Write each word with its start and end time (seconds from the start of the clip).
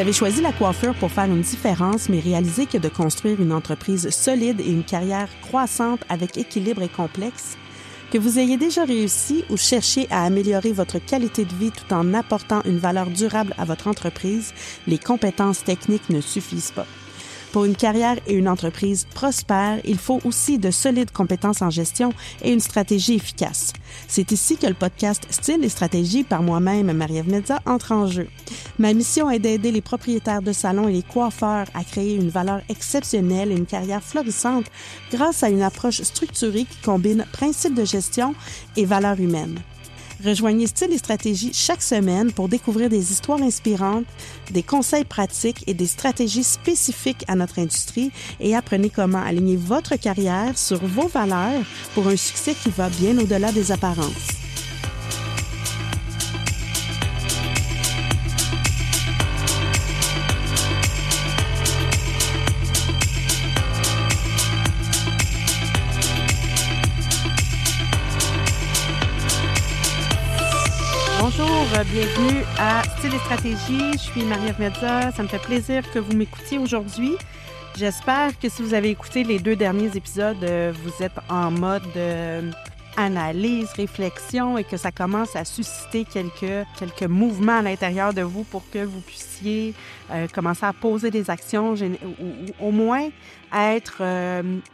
Vous 0.00 0.06
avez 0.06 0.14
choisi 0.14 0.40
la 0.40 0.52
coiffure 0.52 0.94
pour 0.94 1.10
faire 1.10 1.26
une 1.26 1.42
différence, 1.42 2.08
mais 2.08 2.20
réalisez 2.20 2.64
que 2.64 2.78
de 2.78 2.88
construire 2.88 3.38
une 3.38 3.52
entreprise 3.52 4.08
solide 4.08 4.58
et 4.58 4.70
une 4.70 4.82
carrière 4.82 5.28
croissante 5.42 6.00
avec 6.08 6.38
équilibre 6.38 6.80
et 6.80 6.88
complexe, 6.88 7.58
que 8.10 8.16
vous 8.16 8.38
ayez 8.38 8.56
déjà 8.56 8.86
réussi 8.86 9.44
ou 9.50 9.58
cherché 9.58 10.06
à 10.10 10.24
améliorer 10.24 10.72
votre 10.72 11.00
qualité 11.00 11.44
de 11.44 11.54
vie 11.54 11.70
tout 11.70 11.92
en 11.92 12.14
apportant 12.14 12.62
une 12.64 12.78
valeur 12.78 13.08
durable 13.08 13.54
à 13.58 13.66
votre 13.66 13.88
entreprise, 13.88 14.54
les 14.86 14.96
compétences 14.96 15.64
techniques 15.64 16.08
ne 16.08 16.22
suffisent 16.22 16.70
pas. 16.70 16.86
Pour 17.52 17.64
une 17.64 17.74
carrière 17.74 18.16
et 18.28 18.34
une 18.34 18.48
entreprise 18.48 19.06
prospère, 19.12 19.80
il 19.84 19.98
faut 19.98 20.20
aussi 20.24 20.58
de 20.58 20.70
solides 20.70 21.10
compétences 21.10 21.62
en 21.62 21.70
gestion 21.70 22.12
et 22.42 22.52
une 22.52 22.60
stratégie 22.60 23.14
efficace. 23.14 23.72
C'est 24.06 24.30
ici 24.30 24.56
que 24.56 24.68
le 24.68 24.74
podcast 24.74 25.26
Style 25.30 25.64
et 25.64 25.68
stratégie 25.68 26.22
par 26.22 26.44
moi-même, 26.44 26.92
Marie-Ève 26.92 27.28
Medza, 27.28 27.58
entre 27.66 27.90
en 27.90 28.06
jeu. 28.06 28.28
Ma 28.78 28.94
mission 28.94 29.28
est 29.30 29.40
d'aider 29.40 29.72
les 29.72 29.80
propriétaires 29.80 30.42
de 30.42 30.52
salons 30.52 30.86
et 30.86 30.92
les 30.92 31.02
coiffeurs 31.02 31.66
à 31.74 31.82
créer 31.82 32.14
une 32.14 32.30
valeur 32.30 32.60
exceptionnelle 32.68 33.50
et 33.50 33.56
une 33.56 33.66
carrière 33.66 34.02
florissante 34.02 34.66
grâce 35.10 35.42
à 35.42 35.50
une 35.50 35.62
approche 35.62 36.02
structurée 36.02 36.64
qui 36.64 36.78
combine 36.84 37.26
principes 37.32 37.74
de 37.74 37.84
gestion 37.84 38.34
et 38.76 38.84
valeurs 38.84 39.18
humaines. 39.18 39.58
Rejoignez 40.24 40.66
Style 40.66 40.92
et 40.92 40.98
Stratégie 40.98 41.52
chaque 41.54 41.82
semaine 41.82 42.30
pour 42.30 42.48
découvrir 42.48 42.90
des 42.90 43.12
histoires 43.12 43.40
inspirantes, 43.40 44.04
des 44.50 44.62
conseils 44.62 45.04
pratiques 45.04 45.64
et 45.66 45.74
des 45.74 45.86
stratégies 45.86 46.44
spécifiques 46.44 47.24
à 47.26 47.36
notre 47.36 47.58
industrie 47.58 48.10
et 48.38 48.54
apprenez 48.54 48.90
comment 48.90 49.22
aligner 49.22 49.56
votre 49.56 49.96
carrière 49.96 50.58
sur 50.58 50.84
vos 50.84 51.08
valeurs 51.08 51.62
pour 51.94 52.06
un 52.08 52.16
succès 52.16 52.54
qui 52.54 52.70
va 52.70 52.90
bien 52.90 53.18
au-delà 53.18 53.50
des 53.52 53.72
apparences. 53.72 54.39
Bienvenue 71.92 72.44
à 72.56 72.84
Style 72.84 73.14
et 73.14 73.18
Stratégie. 73.18 73.92
Je 73.94 73.98
suis 73.98 74.22
Marie-Ève. 74.22 74.72
Ça 74.80 75.22
me 75.22 75.26
fait 75.26 75.40
plaisir 75.40 75.82
que 75.92 75.98
vous 75.98 76.12
m'écoutiez 76.12 76.58
aujourd'hui. 76.58 77.16
J'espère 77.76 78.38
que 78.38 78.48
si 78.48 78.62
vous 78.62 78.74
avez 78.74 78.90
écouté 78.90 79.24
les 79.24 79.40
deux 79.40 79.56
derniers 79.56 79.96
épisodes, 79.96 80.42
euh, 80.44 80.72
vous 80.84 81.02
êtes 81.02 81.18
en 81.28 81.50
mode 81.50 81.82
euh, 81.96 82.48
analyse, 82.96 83.70
réflexion 83.72 84.56
et 84.56 84.62
que 84.62 84.76
ça 84.76 84.92
commence 84.92 85.34
à 85.34 85.44
susciter 85.44 86.04
quelques, 86.04 86.66
quelques 86.78 87.10
mouvements 87.10 87.58
à 87.58 87.62
l'intérieur 87.62 88.14
de 88.14 88.22
vous 88.22 88.44
pour 88.44 88.62
que 88.70 88.84
vous 88.84 89.00
puissiez 89.00 89.74
euh, 90.12 90.28
commencer 90.28 90.66
à 90.66 90.72
poser 90.72 91.10
des 91.10 91.28
actions 91.28 91.74
ou, 91.74 92.64
au 92.64 92.70
moins 92.70 93.08
être 93.52 94.02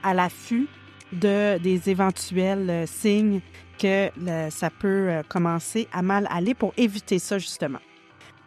à 0.03 0.15
l'affût 0.15 0.69
de, 1.13 1.57
des 1.59 1.89
éventuels 1.89 2.87
signes 2.87 3.41
que 3.77 4.11
ça 4.51 4.71
peut 4.71 5.09
euh, 5.09 5.23
commencer 5.29 5.89
à 5.93 6.03
mal 6.03 6.27
aller 6.31 6.55
pour 6.55 6.73
éviter 6.77 7.19
ça, 7.19 7.39
justement. 7.39 7.79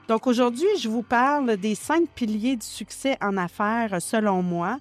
Donc 0.08 0.28
aujourd'hui, 0.28 0.68
je 0.82 0.90
vous 0.90 1.04
parle 1.04 1.58
des 1.58 1.76
cinq 1.76 2.10
piliers 2.10 2.56
du 2.56 2.66
succès 2.66 3.16
en 3.22 3.38
affaires 3.38 4.02
selon 4.02 4.42
moi. 4.42 4.80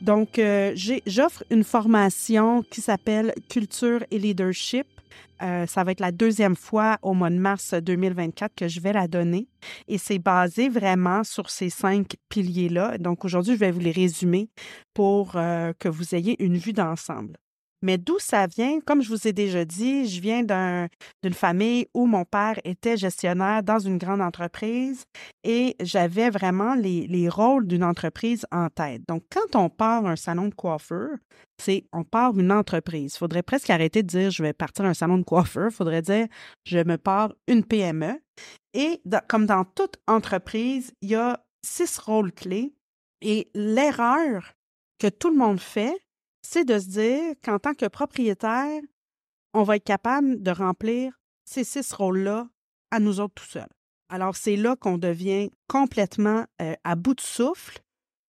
Donc, 0.00 0.38
euh, 0.38 0.72
j'offre 1.06 1.44
une 1.50 1.64
formation 1.64 2.62
qui 2.62 2.80
s'appelle 2.80 3.34
Culture 3.48 4.04
et 4.10 4.18
Leadership. 4.18 4.86
Euh, 5.42 5.66
ça 5.66 5.84
va 5.84 5.92
être 5.92 6.00
la 6.00 6.12
deuxième 6.12 6.56
fois 6.56 6.98
au 7.02 7.14
mois 7.14 7.30
de 7.30 7.38
mars 7.38 7.74
2024 7.74 8.54
que 8.54 8.68
je 8.68 8.80
vais 8.80 8.92
la 8.92 9.08
donner. 9.08 9.48
Et 9.88 9.98
c'est 9.98 10.18
basé 10.18 10.68
vraiment 10.68 11.24
sur 11.24 11.48
ces 11.50 11.70
cinq 11.70 12.16
piliers-là. 12.28 12.98
Donc 12.98 13.24
aujourd'hui, 13.24 13.54
je 13.54 13.58
vais 13.60 13.70
vous 13.70 13.80
les 13.80 13.92
résumer 13.92 14.48
pour 14.94 15.32
que 15.32 15.88
vous 15.88 16.14
ayez 16.14 16.42
une 16.42 16.56
vue 16.56 16.74
d'ensemble. 16.74 17.36
Mais 17.82 17.98
d'où 17.98 18.18
ça 18.18 18.46
vient? 18.46 18.80
Comme 18.80 19.02
je 19.02 19.08
vous 19.08 19.26
ai 19.26 19.32
déjà 19.32 19.64
dit, 19.64 20.06
je 20.06 20.20
viens 20.20 20.42
d'une 20.42 21.34
famille 21.34 21.86
où 21.94 22.06
mon 22.06 22.24
père 22.24 22.58
était 22.64 22.96
gestionnaire 22.96 23.62
dans 23.62 23.78
une 23.78 23.98
grande 23.98 24.20
entreprise 24.20 25.04
et 25.44 25.76
j'avais 25.80 26.30
vraiment 26.30 26.74
les, 26.74 27.06
les 27.06 27.28
rôles 27.28 27.66
d'une 27.66 27.84
entreprise 27.84 28.44
en 28.52 28.68
tête. 28.68 29.02
Donc, 29.08 29.24
quand 29.30 29.56
on 29.58 29.70
part 29.70 30.06
un 30.06 30.16
salon 30.16 30.48
de 30.48 30.54
coiffeur, 30.54 31.10
c'est 31.58 31.84
on 31.92 32.04
part 32.04 32.38
une 32.38 32.52
entreprise. 32.52 33.14
Il 33.14 33.18
faudrait 33.18 33.42
presque 33.42 33.70
arrêter 33.70 34.02
de 34.02 34.08
dire 34.08 34.30
je 34.30 34.42
vais 34.42 34.52
partir 34.52 34.84
un 34.84 34.94
salon 34.94 35.18
de 35.18 35.24
coiffeur. 35.24 35.68
Il 35.70 35.74
faudrait 35.74 36.02
dire 36.02 36.26
je 36.64 36.78
me 36.78 36.96
pars 36.96 37.32
une 37.46 37.64
PME. 37.64 38.20
Et 38.74 39.02
comme 39.28 39.46
dans 39.46 39.64
toute 39.64 39.96
entreprise, 40.06 40.92
il 41.02 41.10
y 41.10 41.14
a 41.14 41.42
six 41.64 41.98
rôles 41.98 42.32
clés. 42.32 42.74
Et 43.22 43.50
l'erreur 43.54 44.54
que 44.98 45.08
tout 45.08 45.30
le 45.30 45.36
monde 45.36 45.60
fait, 45.60 45.94
c'est 46.42 46.64
de 46.64 46.78
se 46.78 46.88
dire 46.88 47.34
qu'en 47.44 47.58
tant 47.58 47.74
que 47.74 47.86
propriétaire, 47.86 48.80
on 49.52 49.62
va 49.62 49.76
être 49.76 49.84
capable 49.84 50.42
de 50.42 50.50
remplir 50.50 51.12
ces 51.44 51.64
six 51.64 51.92
rôles-là 51.92 52.48
à 52.90 53.00
nous 53.00 53.20
autres 53.20 53.34
tout 53.34 53.44
seuls. 53.44 53.68
Alors, 54.08 54.36
c'est 54.36 54.56
là 54.56 54.76
qu'on 54.76 54.98
devient 54.98 55.50
complètement 55.68 56.44
euh, 56.60 56.74
à 56.84 56.96
bout 56.96 57.14
de 57.14 57.20
souffle, 57.20 57.80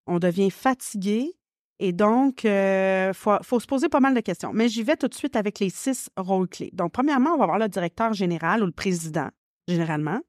on 0.05 0.19
devient 0.19 0.51
fatigué 0.51 1.35
et 1.83 1.93
donc, 1.93 2.43
il 2.43 2.49
euh, 2.49 3.11
faut, 3.11 3.35
faut, 3.41 3.59
se 3.59 3.65
poser 3.65 3.89
pas 3.89 3.99
mal 3.99 4.13
de 4.13 4.19
questions. 4.19 4.51
Mais 4.53 4.69
j'y 4.69 4.83
vais 4.83 4.95
tout 4.95 5.07
de 5.07 5.15
suite 5.15 5.35
avec 5.35 5.57
les 5.57 5.71
six 5.71 6.11
rôles 6.15 6.47
clés. 6.47 6.69
Donc, 6.73 6.91
premièrement, 6.91 7.31
on 7.31 7.37
va 7.37 7.45
avoir 7.45 7.57
le 7.57 7.67
directeur 7.69 8.13
général 8.13 8.61
ou 8.61 8.67
le 8.67 8.71
président, 8.71 9.29
généralement, 9.67 10.19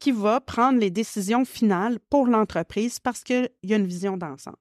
qui 0.00 0.10
va 0.10 0.40
prendre 0.40 0.80
les 0.80 0.90
décisions 0.90 1.44
finales 1.44 2.00
pour 2.10 2.26
l'entreprise 2.26 2.98
parce 2.98 3.22
qu'il 3.22 3.48
y 3.62 3.74
a 3.74 3.76
une 3.76 3.86
vision 3.86 4.16
d'ensemble. 4.16 4.56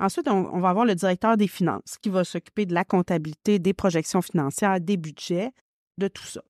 Ensuite, 0.00 0.28
on, 0.28 0.60
va 0.60 0.70
avoir 0.70 0.84
le 0.84 0.94
directeur 0.94 1.36
des 1.36 1.48
finances 1.48 1.96
qui 2.00 2.08
va 2.08 2.24
s'occuper 2.24 2.66
de 2.66 2.74
la 2.74 2.84
comptabilité, 2.84 3.58
des 3.58 3.72
projections 3.72 4.22
financières, 4.22 4.80
des 4.80 4.96
budgets, 4.96 5.50
de 5.98 6.08
tout 6.08 6.24
ça. 6.24 6.42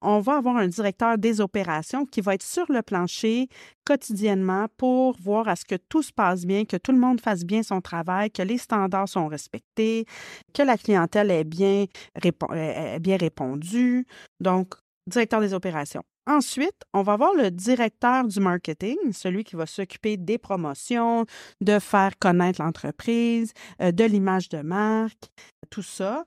On 0.00 0.20
va 0.20 0.36
avoir 0.36 0.56
un 0.56 0.68
directeur 0.68 1.18
des 1.18 1.40
opérations 1.40 2.06
qui 2.06 2.20
va 2.20 2.34
être 2.34 2.42
sur 2.44 2.70
le 2.70 2.82
plancher 2.82 3.48
quotidiennement 3.84 4.66
pour 4.76 5.16
voir 5.20 5.48
à 5.48 5.56
ce 5.56 5.64
que 5.64 5.74
tout 5.74 6.02
se 6.02 6.12
passe 6.12 6.46
bien, 6.46 6.64
que 6.64 6.76
tout 6.76 6.92
le 6.92 6.98
monde 6.98 7.20
fasse 7.20 7.44
bien 7.44 7.64
son 7.64 7.80
travail, 7.80 8.30
que 8.30 8.42
les 8.42 8.58
standards 8.58 9.08
sont 9.08 9.26
respectés, 9.26 10.06
que 10.54 10.62
la 10.62 10.78
clientèle 10.78 11.32
est 11.32 11.44
bien, 11.44 11.86
est 12.22 13.00
bien 13.00 13.16
répondue. 13.16 14.06
Donc, 14.38 14.74
directeur 15.08 15.40
des 15.40 15.52
opérations. 15.52 16.04
Ensuite, 16.28 16.84
on 16.92 17.00
va 17.02 17.14
avoir 17.14 17.32
le 17.32 17.50
directeur 17.50 18.28
du 18.28 18.38
marketing, 18.38 18.98
celui 19.12 19.44
qui 19.44 19.56
va 19.56 19.64
s'occuper 19.64 20.18
des 20.18 20.36
promotions, 20.36 21.24
de 21.62 21.78
faire 21.78 22.18
connaître 22.18 22.62
l'entreprise, 22.62 23.54
euh, 23.80 23.92
de 23.92 24.04
l'image 24.04 24.50
de 24.50 24.60
marque, 24.60 25.30
tout 25.70 25.82
ça. 25.82 26.26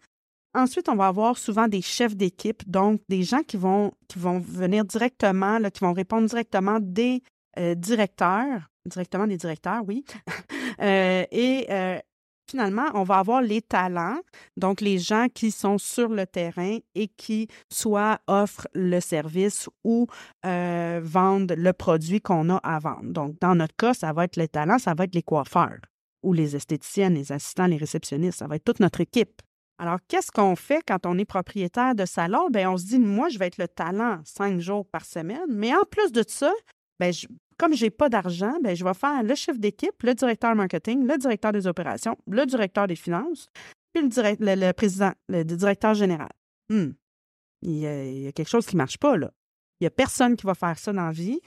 Ensuite, 0.55 0.89
on 0.89 0.95
va 0.95 1.05
avoir 1.05 1.37
souvent 1.37 1.67
des 1.67 1.83
chefs 1.83 2.15
d'équipe, 2.15 2.67
donc 2.67 2.99
des 3.09 3.21
gens 3.21 3.43
qui 3.43 3.57
vont, 3.57 3.91
qui 4.07 4.17
vont 4.17 4.39
venir 4.39 4.85
directement, 4.85 5.59
là, 5.59 5.69
qui 5.69 5.81
vont 5.81 5.93
répondre 5.93 6.27
directement 6.27 6.79
des 6.81 7.21
euh, 7.59 7.75
directeurs, 7.75 8.71
directement 8.87 9.27
des 9.27 9.37
directeurs, 9.37 9.83
oui, 9.87 10.03
euh, 10.81 11.25
et 11.31 11.67
finalement, 12.51 12.87
on 12.93 13.03
va 13.03 13.17
avoir 13.17 13.41
les 13.41 13.61
talents, 13.61 14.19
donc 14.57 14.81
les 14.81 14.99
gens 14.99 15.27
qui 15.33 15.51
sont 15.51 15.77
sur 15.77 16.09
le 16.09 16.25
terrain 16.25 16.77
et 16.95 17.07
qui 17.07 17.47
soit 17.69 18.19
offrent 18.27 18.67
le 18.73 18.99
service 18.99 19.69
ou 19.83 20.07
euh, 20.45 20.99
vendent 21.03 21.53
le 21.57 21.73
produit 21.73 22.21
qu'on 22.21 22.49
a 22.49 22.57
à 22.57 22.79
vendre. 22.79 23.11
Donc, 23.11 23.39
dans 23.39 23.55
notre 23.55 23.75
cas, 23.75 23.93
ça 23.93 24.13
va 24.13 24.25
être 24.25 24.35
les 24.35 24.47
talents, 24.47 24.77
ça 24.77 24.93
va 24.93 25.05
être 25.05 25.15
les 25.15 25.23
coiffeurs 25.23 25.79
ou 26.23 26.33
les 26.33 26.55
esthéticiennes, 26.55 27.15
les 27.15 27.31
assistants, 27.31 27.67
les 27.67 27.77
réceptionnistes, 27.77 28.39
ça 28.39 28.47
va 28.47 28.57
être 28.57 28.65
toute 28.65 28.79
notre 28.79 29.01
équipe. 29.01 29.41
Alors, 29.79 29.97
qu'est-ce 30.07 30.31
qu'on 30.31 30.55
fait 30.55 30.83
quand 30.87 31.07
on 31.07 31.17
est 31.17 31.25
propriétaire 31.25 31.95
de 31.95 32.05
salon? 32.05 32.49
Bien, 32.51 32.69
on 32.69 32.77
se 32.77 32.85
dit, 32.85 32.99
moi, 32.99 33.29
je 33.29 33.39
vais 33.39 33.47
être 33.47 33.57
le 33.57 33.67
talent 33.67 34.19
cinq 34.25 34.59
jours 34.59 34.85
par 34.85 35.05
semaine, 35.05 35.39
mais 35.49 35.73
en 35.73 35.83
plus 35.89 36.11
de 36.11 36.23
ça, 36.27 36.51
bien, 36.99 37.09
je, 37.09 37.25
comme 37.61 37.75
je 37.75 37.85
n'ai 37.85 37.91
pas 37.91 38.09
d'argent, 38.09 38.57
ben, 38.63 38.75
je 38.75 38.83
vais 38.83 38.93
faire 38.95 39.21
le 39.21 39.35
chef 39.35 39.59
d'équipe, 39.59 40.01
le 40.01 40.15
directeur 40.15 40.55
marketing, 40.55 41.05
le 41.05 41.15
directeur 41.15 41.51
des 41.51 41.67
opérations, 41.67 42.17
le 42.25 42.43
directeur 42.47 42.87
des 42.87 42.95
finances, 42.95 43.49
puis 43.93 44.01
le, 44.01 44.71
président, 44.71 45.11
le 45.29 45.43
directeur 45.43 45.93
général. 45.93 46.31
Hmm. 46.69 46.93
Il, 47.61 47.77
y 47.77 48.27
a, 48.27 48.31
quelque 48.31 48.49
chose 48.49 48.65
qui 48.65 48.75
marche 48.75 48.97
pas, 48.97 49.15
là. 49.15 49.31
Il 49.79 49.83
n'y 49.83 49.87
a 49.87 49.91
personne 49.91 50.35
qui 50.35 50.47
va 50.47 50.55
faire 50.55 50.79
ça 50.79 50.91
dans 50.91 51.05
la 51.05 51.11
vie. 51.11 51.39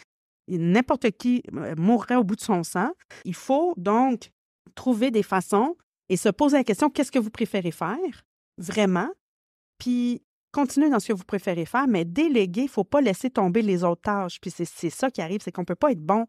N'importe 0.47 1.11
qui 1.11 1.43
euh, 1.53 1.75
mourrait 1.77 2.15
au 2.15 2.23
bout 2.23 2.37
de 2.37 2.41
son 2.41 2.63
sang. 2.63 2.93
Il 3.25 3.35
faut 3.35 3.75
donc 3.77 4.31
trouver 4.77 5.11
des 5.11 5.25
façons 5.25 5.77
et 6.09 6.17
se 6.17 6.29
poser 6.29 6.59
la 6.59 6.65
question 6.65 6.91
qu'est-ce 6.91 7.11
que 7.11 7.19
vous 7.19 7.31
préférez 7.31 7.73
faire 7.73 8.25
vraiment? 8.57 9.11
Continuez 10.55 10.89
dans 10.89 11.01
ce 11.01 11.09
que 11.09 11.13
vous 11.13 11.25
préférez 11.25 11.67
faire, 11.67 11.87
mais 11.89 12.05
déléguer, 12.05 12.63
il 12.63 12.67
ne 12.67 12.71
faut 12.71 12.85
pas 12.85 13.01
laisser 13.01 13.29
tomber 13.29 13.61
les 13.61 13.83
autres 13.83 14.03
tâches. 14.03 14.41
Puis 14.41 14.53
c'est 14.53 14.91
ça 14.91 15.11
qui 15.11 15.21
arrive, 15.21 15.41
c'est 15.43 15.51
qu'on 15.51 15.63
ne 15.63 15.67
peut 15.67 15.75
pas 15.75 15.91
être 15.91 16.01
bon 16.01 16.27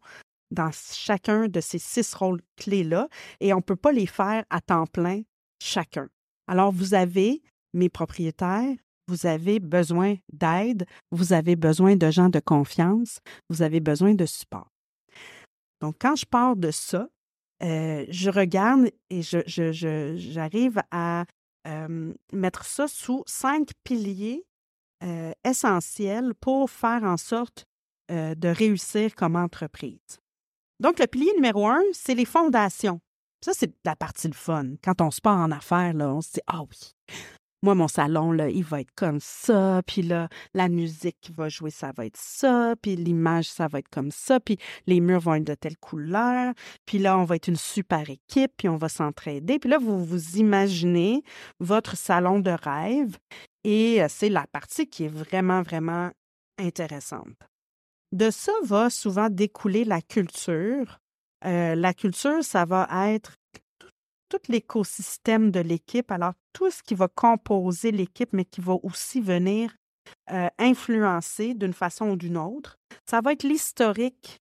dans 0.50 0.70
chacun 0.72 1.48
de 1.48 1.60
ces 1.60 1.78
six 1.78 2.12
rôles 2.14 2.40
clés-là 2.56 3.08
et 3.40 3.52
on 3.52 3.58
ne 3.58 3.62
peut 3.62 3.76
pas 3.76 3.92
les 3.92 4.06
faire 4.06 4.44
à 4.50 4.60
temps 4.60 4.86
plein 4.86 5.22
chacun. 5.62 6.08
Alors, 6.48 6.72
vous 6.72 6.94
avez, 6.94 7.42
mes 7.72 7.88
propriétaires, 7.88 8.74
vous 9.08 9.26
avez 9.26 9.60
besoin 9.60 10.16
d'aide, 10.32 10.86
vous 11.12 11.32
avez 11.32 11.56
besoin 11.56 11.96
de 11.96 12.10
gens 12.10 12.28
de 12.28 12.40
confiance, 12.40 13.20
vous 13.48 13.62
avez 13.62 13.80
besoin 13.80 14.14
de 14.14 14.26
support. 14.26 14.70
Donc, 15.80 15.96
quand 16.00 16.16
je 16.16 16.26
pars 16.26 16.56
de 16.56 16.70
ça, 16.70 17.08
euh, 17.62 18.04
je 18.08 18.30
regarde 18.30 18.90
et 19.10 19.22
j'arrive 19.22 20.82
à 20.90 21.24
mettre 22.32 22.64
ça 22.64 22.88
sous 22.88 23.22
cinq 23.26 23.70
piliers 23.84 24.44
essentiels 25.44 26.34
pour 26.40 26.70
faire 26.70 27.02
en 27.04 27.16
sorte 27.16 27.66
de 28.08 28.48
réussir 28.48 29.14
comme 29.14 29.36
entreprise. 29.36 30.20
Donc, 30.80 30.98
le 30.98 31.06
pilier 31.06 31.32
numéro 31.34 31.66
un, 31.66 31.82
c'est 31.92 32.14
les 32.14 32.24
fondations. 32.24 33.00
Ça, 33.44 33.52
c'est 33.54 33.72
la 33.84 33.96
partie 33.96 34.28
de 34.28 34.34
fun. 34.34 34.74
Quand 34.82 35.00
on 35.00 35.10
se 35.10 35.20
part 35.20 35.38
en 35.38 35.50
affaires, 35.50 35.92
là, 35.94 36.12
on 36.12 36.20
se 36.20 36.32
dit 36.34 36.40
Ah 36.46 36.62
oui, 36.62 36.94
moi, 37.62 37.74
mon 37.74 37.88
salon, 37.88 38.32
là, 38.32 38.48
il 38.48 38.64
va 38.64 38.80
être 38.80 38.94
comme 38.94 39.18
ça, 39.20 39.82
puis 39.86 40.02
là, 40.02 40.28
la 40.54 40.68
musique 40.68 41.16
qui 41.20 41.32
va 41.32 41.48
jouer, 41.48 41.70
ça 41.70 41.92
va 41.96 42.06
être 42.06 42.16
ça, 42.16 42.74
puis 42.80 42.96
l'image, 42.96 43.48
ça 43.50 43.66
va 43.66 43.78
être 43.78 43.88
comme 43.88 44.10
ça, 44.10 44.38
puis 44.40 44.58
les 44.86 45.00
murs 45.00 45.20
vont 45.20 45.34
être 45.34 45.46
de 45.46 45.54
telle 45.54 45.78
couleur, 45.78 46.52
puis 46.84 46.98
là, 46.98 47.18
on 47.18 47.24
va 47.24 47.36
être 47.36 47.48
une 47.48 47.56
super 47.56 48.08
équipe, 48.10 48.52
puis 48.56 48.68
on 48.68 48.76
va 48.76 48.88
s'entraider. 48.88 49.58
Puis 49.58 49.70
là, 49.70 49.78
vous 49.78 50.04
vous 50.04 50.36
imaginez 50.36 51.22
votre 51.58 51.96
salon 51.96 52.40
de 52.40 52.50
rêve, 52.50 53.16
et 53.64 54.00
c'est 54.08 54.28
la 54.28 54.46
partie 54.46 54.86
qui 54.86 55.04
est 55.04 55.08
vraiment, 55.08 55.62
vraiment 55.62 56.10
intéressante. 56.58 57.36
De 58.12 58.30
ça 58.30 58.52
va 58.62 58.90
souvent 58.90 59.28
découler 59.28 59.84
la 59.84 60.00
culture. 60.00 61.00
La 61.42 61.92
culture, 61.94 62.42
ça 62.44 62.64
va 62.64 62.88
être 63.10 63.36
tout 64.28 64.38
l'écosystème 64.48 65.50
de 65.50 65.60
l'équipe, 65.60 66.10
alors 66.10 66.34
tout 66.52 66.70
ce 66.70 66.82
qui 66.82 66.94
va 66.94 67.08
composer 67.08 67.92
l'équipe, 67.92 68.30
mais 68.32 68.44
qui 68.44 68.60
va 68.60 68.74
aussi 68.82 69.20
venir 69.20 69.74
euh, 70.30 70.48
influencer 70.58 71.54
d'une 71.54 71.72
façon 71.72 72.10
ou 72.10 72.16
d'une 72.16 72.36
autre. 72.36 72.78
Ça 73.08 73.20
va 73.20 73.32
être 73.32 73.42
l'historique 73.42 74.40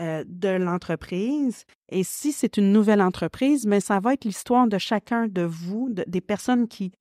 euh, 0.00 0.24
de 0.26 0.48
l'entreprise. 0.48 1.64
Et 1.90 2.02
si 2.02 2.32
c'est 2.32 2.56
une 2.56 2.72
nouvelle 2.72 3.02
entreprise, 3.02 3.66
mais 3.66 3.80
ça 3.80 4.00
va 4.00 4.14
être 4.14 4.24
l'histoire 4.24 4.66
de 4.66 4.78
chacun 4.78 5.28
de 5.28 5.42
vous, 5.42 5.90
des 5.90 6.20
personnes 6.20 6.66
qui, 6.66 6.92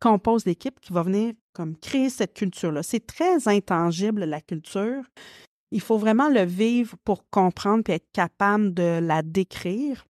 composent 0.00 0.46
l'équipe, 0.46 0.78
qui 0.80 0.92
va 0.92 1.02
venir 1.02 1.34
comme 1.52 1.76
créer 1.76 2.08
cette 2.08 2.32
culture-là. 2.34 2.82
C'est 2.82 3.06
très 3.06 3.48
intangible, 3.48 4.24
la 4.24 4.40
culture. 4.40 5.02
Il 5.72 5.80
faut 5.80 5.98
vraiment 5.98 6.28
le 6.28 6.44
vivre 6.44 6.96
pour 7.04 7.28
comprendre 7.30 7.82
et 7.88 7.94
être 7.94 8.10
capable 8.12 8.72
de 8.74 9.00
la 9.02 9.22
décrire 9.22 10.04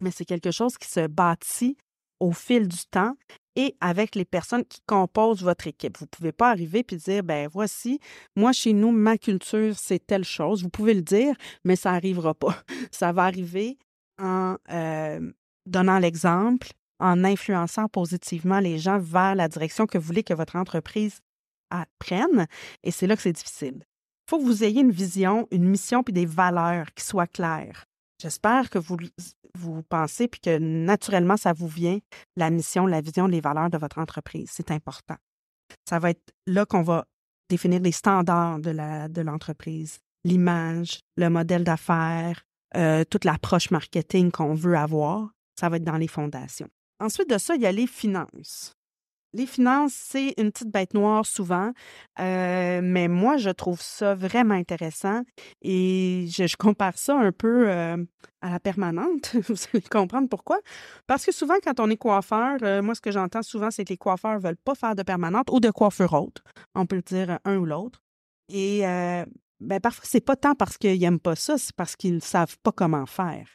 mais 0.00 0.10
c'est 0.10 0.24
quelque 0.24 0.50
chose 0.50 0.76
qui 0.78 0.88
se 0.88 1.06
bâtit 1.06 1.76
au 2.20 2.32
fil 2.32 2.68
du 2.68 2.84
temps 2.90 3.14
et 3.56 3.76
avec 3.80 4.14
les 4.14 4.24
personnes 4.24 4.64
qui 4.64 4.80
composent 4.86 5.42
votre 5.42 5.66
équipe. 5.66 5.98
Vous 5.98 6.06
ne 6.06 6.10
pouvez 6.10 6.32
pas 6.32 6.50
arriver 6.50 6.84
et 6.88 6.96
dire, 6.96 7.22
ben 7.22 7.48
voici, 7.52 8.00
moi 8.36 8.52
chez 8.52 8.72
nous, 8.72 8.90
ma 8.90 9.16
culture, 9.18 9.74
c'est 9.76 10.04
telle 10.04 10.24
chose. 10.24 10.62
Vous 10.62 10.70
pouvez 10.70 10.94
le 10.94 11.02
dire, 11.02 11.34
mais 11.64 11.76
ça 11.76 11.92
n'arrivera 11.92 12.34
pas. 12.34 12.56
Ça 12.90 13.12
va 13.12 13.24
arriver 13.24 13.78
en 14.20 14.56
euh, 14.70 15.32
donnant 15.66 15.98
l'exemple, 15.98 16.68
en 16.98 17.24
influençant 17.24 17.88
positivement 17.88 18.60
les 18.60 18.78
gens 18.78 18.98
vers 18.98 19.34
la 19.34 19.48
direction 19.48 19.86
que 19.86 19.98
vous 19.98 20.06
voulez 20.06 20.22
que 20.22 20.34
votre 20.34 20.56
entreprise 20.56 21.20
prenne. 21.98 22.46
Et 22.82 22.90
c'est 22.90 23.06
là 23.06 23.16
que 23.16 23.22
c'est 23.22 23.32
difficile. 23.32 23.82
Il 24.26 24.30
faut 24.30 24.38
que 24.38 24.44
vous 24.44 24.64
ayez 24.64 24.80
une 24.80 24.90
vision, 24.90 25.48
une 25.50 25.68
mission 25.68 26.02
puis 26.02 26.12
des 26.12 26.26
valeurs 26.26 26.92
qui 26.94 27.04
soient 27.04 27.26
claires. 27.26 27.84
J'espère 28.24 28.70
que 28.70 28.78
vous, 28.78 29.82
pensez 29.82 30.28
puis 30.28 30.40
que 30.40 30.56
naturellement, 30.56 31.36
ça 31.36 31.52
vous 31.52 31.68
vient, 31.68 31.98
la 32.36 32.48
mission, 32.48 32.86
la 32.86 33.02
vision, 33.02 33.26
les 33.26 33.42
valeurs 33.42 33.68
de 33.68 33.76
votre 33.76 33.98
entreprise. 33.98 34.48
C'est 34.50 34.70
important. 34.70 35.16
Ça 35.86 35.98
va 35.98 36.08
être 36.08 36.32
là 36.46 36.64
qu'on 36.64 36.80
va 36.80 37.04
définir 37.50 37.82
les 37.82 37.92
standards 37.92 38.60
de 38.60 39.20
l'entreprise, 39.20 39.98
l'image, 40.24 41.00
le 41.18 41.28
modèle 41.28 41.64
d'affaires, 41.64 42.46
euh, 42.76 43.04
toute 43.04 43.26
l'approche 43.26 43.70
marketing 43.70 44.30
qu'on 44.30 44.54
veut 44.54 44.78
avoir. 44.78 45.28
Ça 45.60 45.68
va 45.68 45.76
être 45.76 45.84
dans 45.84 45.98
les 45.98 46.08
fondations. 46.08 46.70
Ensuite 47.00 47.28
de 47.28 47.36
ça, 47.36 47.56
il 47.56 47.60
y 47.60 47.66
a 47.66 47.72
les 47.72 47.86
finances 47.86 48.72
les 49.34 49.46
finances, 49.46 49.92
c'est 49.92 50.32
une 50.38 50.52
petite 50.52 50.70
bête 50.70 50.94
noire 50.94 51.26
souvent, 51.26 51.72
euh, 52.20 52.80
mais 52.82 53.08
moi, 53.08 53.36
je 53.36 53.50
trouve 53.50 53.80
ça 53.82 54.14
vraiment 54.14 54.54
intéressant 54.54 55.22
et 55.60 56.26
je, 56.30 56.56
compare 56.56 56.96
ça 56.96 57.16
un 57.18 57.32
peu 57.32 57.68
euh, 57.68 57.96
à 58.40 58.50
la 58.50 58.60
permanente. 58.60 59.34
Vous 59.48 59.56
allez 59.72 59.82
comprendre 59.82 60.28
pourquoi. 60.28 60.60
Parce 61.06 61.26
que 61.26 61.32
souvent, 61.32 61.56
quand 61.62 61.80
on 61.80 61.90
est 61.90 61.96
coiffeur, 61.96 62.58
euh, 62.62 62.80
moi, 62.80 62.94
ce 62.94 63.00
que 63.00 63.10
j'entends 63.10 63.42
souvent, 63.42 63.70
c'est 63.70 63.84
que 63.84 63.92
les 63.92 63.98
coiffeurs 63.98 64.34
ne 64.34 64.42
veulent 64.42 64.56
pas 64.56 64.76
faire 64.76 64.94
de 64.94 65.02
permanente 65.02 65.48
ou 65.50 65.58
de 65.58 65.70
coiffure 65.70 66.12
haute. 66.12 66.42
On 66.76 66.86
peut 66.86 66.96
le 66.96 67.02
dire 67.02 67.38
un 67.44 67.56
ou 67.56 67.66
l'autre. 67.66 68.00
Et 68.52 68.82
ben, 69.60 69.80
parfois, 69.80 70.04
c'est 70.06 70.20
pas 70.20 70.36
tant 70.36 70.54
parce 70.54 70.78
qu'ils 70.78 71.00
n'aiment 71.00 71.18
pas 71.18 71.34
ça, 71.34 71.58
c'est 71.58 71.74
parce 71.74 71.96
qu'ils 71.96 72.16
ne 72.16 72.20
savent 72.20 72.56
pas 72.62 72.72
comment 72.72 73.06
faire. 73.06 73.48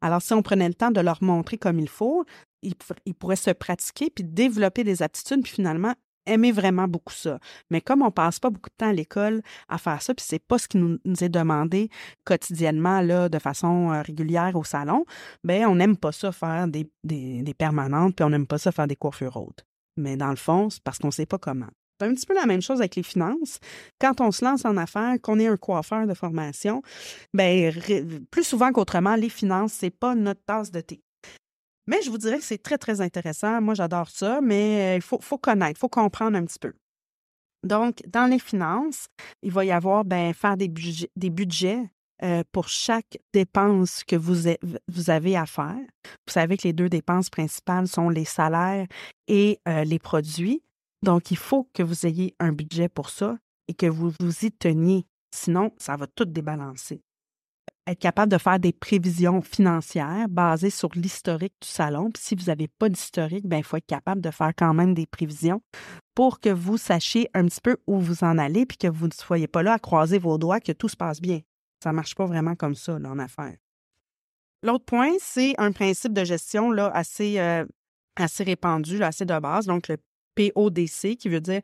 Alors, 0.00 0.20
si 0.20 0.34
on 0.34 0.42
prenait 0.42 0.68
le 0.68 0.74
temps 0.74 0.90
de 0.90 1.00
leur 1.00 1.22
montrer 1.22 1.56
comme 1.56 1.78
il 1.78 1.88
faut, 1.88 2.24
ils, 2.62 3.14
pourraient 3.14 3.36
se 3.36 3.50
pratiquer 3.50 4.10
puis 4.10 4.24
développer 4.24 4.84
des 4.84 5.02
aptitudes, 5.02 5.42
puis 5.42 5.52
finalement 5.52 5.94
aimer 6.26 6.52
vraiment 6.52 6.88
beaucoup 6.88 7.12
ça. 7.12 7.38
Mais 7.70 7.80
comme 7.80 8.02
on 8.02 8.10
passe 8.10 8.38
pas 8.38 8.50
beaucoup 8.50 8.70
de 8.70 8.76
temps 8.76 8.90
à 8.90 8.92
l'école 8.92 9.42
à 9.68 9.78
faire 9.78 10.00
ça, 10.02 10.14
puis 10.14 10.24
c'est 10.26 10.38
pas 10.38 10.58
ce 10.58 10.68
qui 10.68 10.78
nous, 10.78 10.98
est 11.20 11.28
demandé 11.28 11.88
quotidiennement 12.24 13.00
là, 13.00 13.28
de 13.28 13.38
façon 13.38 13.90
euh, 13.90 14.02
régulière 14.02 14.54
au 14.54 14.64
salon, 14.64 15.04
ben 15.44 15.66
on 15.66 15.76
n'aime 15.76 15.96
pas 15.96 16.12
ça 16.12 16.32
faire 16.32 16.68
des, 16.68 16.88
des, 17.04 17.54
permanentes, 17.54 18.16
puis 18.16 18.24
on 18.24 18.30
n'aime 18.30 18.46
pas 18.46 18.58
ça 18.58 18.72
faire 18.72 18.86
des 18.86 18.96
coiffures 18.96 19.36
hautes. 19.36 19.64
Mais 19.96 20.16
dans 20.16 20.30
le 20.30 20.36
fond, 20.36 20.70
c'est 20.70 20.82
parce 20.82 20.98
qu'on 20.98 21.10
sait 21.10 21.26
pas 21.26 21.38
comment. 21.38 21.68
C'est 22.00 22.08
un 22.08 22.14
petit 22.14 22.26
peu 22.26 22.34
la 22.34 22.46
même 22.46 22.62
chose 22.62 22.80
avec 22.80 22.96
les 22.96 23.02
finances. 23.02 23.58
Quand 24.00 24.20
on 24.20 24.32
se 24.32 24.44
lance 24.44 24.64
en 24.64 24.76
affaires, 24.76 25.16
qu'on 25.22 25.38
est 25.38 25.46
un 25.46 25.56
coiffeur 25.56 26.06
de 26.06 26.14
formation, 26.14 26.82
ben 27.34 27.72
plus 28.30 28.44
souvent 28.44 28.72
qu'autrement, 28.72 29.14
les 29.14 29.28
finances, 29.28 29.72
c'est 29.74 29.90
pas 29.90 30.14
notre 30.14 30.42
tasse 30.44 30.72
de 30.72 30.80
thé. 30.80 31.02
Mais 31.86 32.00
je 32.02 32.10
vous 32.10 32.18
dirais 32.18 32.38
que 32.38 32.44
c'est 32.44 32.62
très, 32.62 32.78
très 32.78 33.00
intéressant. 33.00 33.60
Moi, 33.60 33.74
j'adore 33.74 34.08
ça, 34.08 34.40
mais 34.40 34.94
euh, 34.94 34.96
il 34.96 35.02
faut, 35.02 35.38
connaître, 35.38 35.78
il 35.78 35.80
faut 35.80 35.88
comprendre 35.88 36.36
un 36.36 36.44
petit 36.44 36.58
peu. 36.58 36.72
Donc, 37.64 38.02
dans 38.06 38.26
les 38.26 38.38
finances, 38.38 39.06
il 39.42 39.52
va 39.52 39.64
y 39.64 39.72
avoir 39.72 40.04
ben, 40.04 40.32
faire 40.34 40.56
des 40.56 40.68
budgets, 40.68 41.90
euh, 42.22 42.44
pour 42.52 42.68
chaque 42.68 43.18
dépense 43.32 44.04
que 44.04 44.14
vous, 44.14 44.48
vous, 44.86 45.10
avez 45.10 45.36
à 45.36 45.44
faire. 45.44 45.74
Vous 46.04 46.32
savez 46.32 46.56
que 46.56 46.68
les 46.68 46.72
deux 46.72 46.88
dépenses 46.88 47.30
principales 47.30 47.88
sont 47.88 48.10
les 48.10 48.24
salaires 48.24 48.86
et 49.26 49.58
euh, 49.66 49.82
les 49.82 49.98
produits. 49.98 50.62
Donc, 51.02 51.32
il 51.32 51.36
faut 51.36 51.68
que 51.74 51.82
vous 51.82 52.06
ayez 52.06 52.36
un 52.38 52.52
budget 52.52 52.88
pour 52.88 53.10
ça 53.10 53.36
et 53.66 53.74
que 53.74 53.86
vous 53.86 54.12
vous 54.20 54.44
y 54.44 54.52
teniez. 54.52 55.04
Sinon, 55.34 55.72
ça 55.78 55.96
va 55.96 56.06
tout 56.06 56.24
débalancer 56.24 57.02
être 57.86 57.98
capable 57.98 58.30
de 58.30 58.38
faire 58.38 58.58
des 58.58 58.72
prévisions 58.72 59.42
financières 59.42 60.28
basées 60.28 60.70
sur 60.70 60.90
l'historique 60.94 61.54
du 61.60 61.68
salon. 61.68 62.10
Puis 62.10 62.22
si 62.22 62.34
vous 62.34 62.44
n'avez 62.44 62.68
pas 62.68 62.88
d'historique, 62.88 63.46
ben, 63.46 63.58
il 63.58 63.64
faut 63.64 63.76
être 63.76 63.86
capable 63.86 64.20
de 64.20 64.30
faire 64.30 64.52
quand 64.56 64.72
même 64.72 64.94
des 64.94 65.06
prévisions 65.06 65.62
pour 66.14 66.40
que 66.40 66.50
vous 66.50 66.78
sachiez 66.78 67.28
un 67.34 67.46
petit 67.46 67.60
peu 67.60 67.76
où 67.86 67.98
vous 67.98 68.22
en 68.24 68.38
allez, 68.38 68.66
puis 68.66 68.78
que 68.78 68.86
vous 68.86 69.06
ne 69.06 69.12
soyez 69.12 69.48
pas 69.48 69.62
là 69.62 69.74
à 69.74 69.78
croiser 69.78 70.18
vos 70.18 70.38
doigts, 70.38 70.60
que 70.60 70.72
tout 70.72 70.88
se 70.88 70.96
passe 70.96 71.20
bien. 71.20 71.40
Ça 71.82 71.90
ne 71.90 71.96
marche 71.96 72.14
pas 72.14 72.26
vraiment 72.26 72.54
comme 72.54 72.74
ça 72.74 72.94
en 72.94 73.18
affaires. 73.18 73.56
L'autre 74.62 74.84
point, 74.84 75.14
c'est 75.18 75.54
un 75.58 75.72
principe 75.72 76.12
de 76.12 76.24
gestion 76.24 76.70
là, 76.70 76.88
assez, 76.94 77.40
euh, 77.40 77.64
assez 78.14 78.44
répandu, 78.44 79.02
assez 79.02 79.24
de 79.24 79.38
base, 79.40 79.66
donc 79.66 79.88
le 79.88 79.96
PODC, 80.36 81.16
qui 81.16 81.28
veut 81.28 81.40
dire 81.40 81.62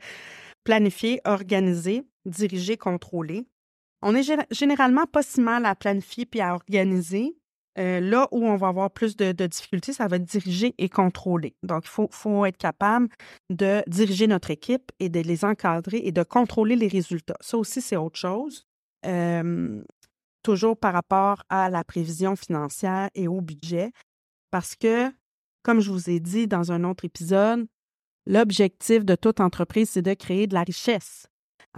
planifier, 0.65 1.21
organiser, 1.25 2.03
diriger, 2.27 2.77
contrôler. 2.77 3.47
On 4.03 4.15
est 4.15 4.23
généralement 4.51 5.07
pas 5.07 5.23
si 5.23 5.41
mal 5.41 5.67
à 5.67 5.75
planifier 5.75 6.27
puis 6.27 6.41
à 6.41 6.55
organiser. 6.55 7.37
Euh, 7.79 8.01
là 8.01 8.27
où 8.33 8.45
on 8.45 8.57
va 8.57 8.69
avoir 8.69 8.91
plus 8.91 9.17
de, 9.17 9.33
difficultés, 9.47 9.93
ça 9.93 10.09
va 10.09 10.17
être 10.17 10.25
diriger 10.25 10.75
et 10.79 10.89
contrôler. 10.89 11.55
Donc, 11.63 11.85
il 11.85 12.09
faut, 12.11 12.45
être 12.45 12.57
capable 12.57 13.09
de 13.51 13.85
diriger 13.87 14.27
notre 14.27 14.51
équipe 14.51 14.91
et 14.99 15.09
de 15.09 15.21
les 15.21 15.45
encadrer 15.45 15.99
et 15.99 16.11
de 16.11 16.25
contrôler 16.25 16.75
les 16.75 16.89
résultats. 16.89 17.37
Ça 17.41 17.57
aussi, 17.57 17.81
c'est 17.81 17.97
autre 17.97 18.19
chose. 18.19 18.67
toujours 20.43 20.77
par 20.77 20.93
rapport 20.93 21.45
à 21.49 21.71
la 21.71 21.85
prévision 21.85 22.35
financière 22.35 23.11
et 23.15 23.29
au 23.29 23.41
budget, 23.41 23.93
parce 24.51 24.75
que, 24.75 25.13
comme 25.63 25.81
je 25.81 25.91
vous 25.91 26.11
ai 26.11 26.21
dit 26.21 26.49
dans 26.49 26.73
un 26.73 26.83
autre 26.85 27.05
épisode, 27.05 27.67
l'objectif 28.27 29.05
de 29.05 29.15
toute 29.15 29.41
entreprise, 29.41 29.91
c'est 29.91 30.03
de 30.03 30.15
créer 30.15 30.47
de 30.47 30.55
la 30.55 30.63
richesse. 30.63 31.29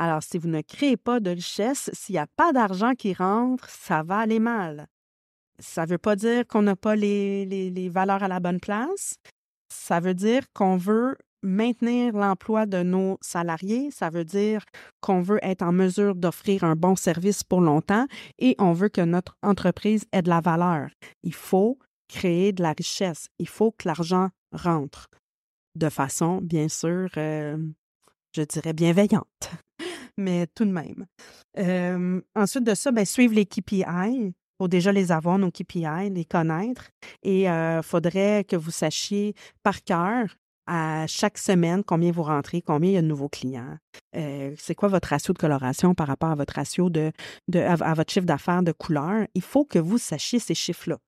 Alors, 0.00 0.22
si 0.22 0.38
vous 0.38 0.48
ne 0.48 0.62
créez 0.62 0.96
pas 0.96 1.20
de 1.20 1.28
richesse, 1.28 1.90
s'il 1.92 2.14
n'y 2.14 2.18
a 2.18 2.26
pas 2.26 2.54
d'argent 2.54 2.94
qui 2.94 3.12
rentre, 3.12 3.68
ça 3.68 4.02
va 4.02 4.20
aller 4.20 4.38
mal. 4.38 4.86
Ça 5.58 5.84
ne 5.84 5.90
veut 5.90 5.98
pas 5.98 6.16
dire 6.16 6.46
qu'on 6.46 6.62
n'a 6.62 6.74
pas 6.74 6.96
les, 6.96 7.44
les, 7.44 7.88
valeurs 7.90 8.22
à 8.22 8.28
la 8.28 8.40
bonne 8.40 8.60
place. 8.60 9.16
Ça 9.70 10.00
veut 10.00 10.14
dire 10.14 10.44
qu'on 10.54 10.78
veut 10.78 11.18
maintenir 11.42 12.14
l'emploi 12.14 12.64
de 12.64 12.82
nos 12.82 13.18
salariés, 13.20 13.90
ça 13.90 14.08
veut 14.08 14.24
dire 14.24 14.64
qu'on 15.02 15.20
veut 15.20 15.38
être 15.42 15.60
en 15.60 15.72
mesure 15.72 16.14
d'offrir 16.14 16.64
un 16.64 16.76
bon 16.76 16.96
service 16.96 17.44
pour 17.44 17.60
longtemps 17.60 18.06
et 18.38 18.56
on 18.58 18.72
veut 18.72 18.88
que 18.88 19.02
notre 19.02 19.36
entreprise 19.42 20.06
ait 20.12 20.22
de 20.22 20.30
la 20.30 20.40
valeur. 20.40 20.88
Il 21.22 21.34
faut 21.34 21.78
créer 22.08 22.54
de 22.54 22.62
la 22.62 22.72
richesse, 22.72 23.28
il 23.38 23.48
faut 23.48 23.72
que 23.72 23.86
l'argent 23.86 24.30
rentre 24.52 25.08
de 25.74 25.90
façon, 25.90 26.40
bien 26.40 26.68
sûr, 26.68 27.10
euh, 27.18 27.58
je 28.34 28.42
dirais 28.42 28.72
bienveillante 28.72 29.50
mais 30.20 30.46
tout 30.54 30.64
de 30.64 30.72
même. 30.72 31.06
ensuite 32.34 32.64
de 32.64 32.74
ça, 32.74 32.92
ben, 32.92 33.04
suivre 33.04 33.34
les 33.34 33.46
KPI. 33.46 34.32
faut 34.58 34.68
déjà 34.68 34.92
les 34.92 35.10
avoir, 35.10 35.38
nos 35.38 35.50
KPI, 35.50 36.10
les 36.10 36.24
connaître. 36.24 36.90
Et 37.22 37.42
il 37.44 37.80
faudrait 37.82 38.44
que 38.44 38.56
vous 38.56 38.70
sachiez 38.70 39.34
par 39.62 39.82
cœur 39.82 40.36
à 40.66 41.06
chaque 41.08 41.38
semaine 41.38 41.82
combien 41.82 42.12
vous 42.12 42.22
rentrez, 42.22 42.62
combien 42.62 42.90
il 42.90 42.94
y 42.94 42.98
a 42.98 43.02
de 43.02 43.06
nouveaux 43.06 43.28
clients. 43.28 43.76
c'est 44.12 44.74
quoi 44.76 44.88
votre 44.88 45.08
ratio 45.08 45.34
de 45.34 45.38
coloration 45.38 45.94
par 45.94 46.06
rapport 46.06 46.30
à 46.30 46.34
votre 46.36 46.54
ratio 46.54 46.90
de, 46.90 47.10
de 47.48 47.58
à, 47.58 47.94
votre 47.94 48.12
chiffre 48.12 48.26
d'affaires 48.26 48.62
de 48.62 48.72
couleur? 48.72 49.26
Il 49.34 49.42
faut 49.42 49.64
que 49.64 49.78
vous 49.78 49.98
sachiez 49.98 50.38
ces 50.38 50.54
chiffres-là. 50.54 50.98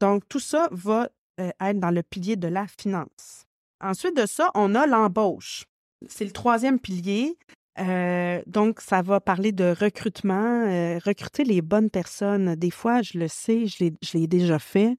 Donc, 0.00 0.28
tout 0.28 0.40
ça 0.40 0.68
va 0.70 1.08
être 1.38 1.80
dans 1.80 1.90
le 1.90 2.02
pilier 2.02 2.36
de 2.36 2.48
la 2.48 2.66
finance. 2.66 3.46
Ensuite 3.80 4.16
de 4.16 4.26
ça, 4.26 4.50
on 4.54 4.74
a 4.74 4.86
l'embauche. 4.86 5.64
C'est 6.08 6.24
le 6.24 6.32
troisième 6.32 6.78
pilier. 6.78 7.38
Euh, 7.78 8.42
donc, 8.46 8.80
ça 8.80 9.02
va 9.02 9.20
parler 9.20 9.52
de 9.52 9.74
recrutement, 9.78 10.66
euh, 10.66 10.98
recruter 11.04 11.44
les 11.44 11.60
bonnes 11.60 11.90
personnes. 11.90 12.54
Des 12.54 12.70
fois, 12.70 13.02
je 13.02 13.18
le 13.18 13.28
sais, 13.28 13.66
je 13.66 13.92
l'ai 14.14 14.26
déjà 14.26 14.58
fait. 14.58 14.96